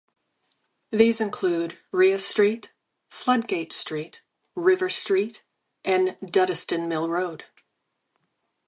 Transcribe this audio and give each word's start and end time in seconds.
These 0.89 1.21
include 1.21 1.77
Rea 1.91 2.17
Street, 2.17 2.71
Floodgate 3.11 3.71
Street, 3.71 4.23
River 4.55 4.89
Street 4.89 5.43
and 5.85 6.17
Duddeston 6.25 6.87
Mill 6.87 7.07
Road. 7.07 7.45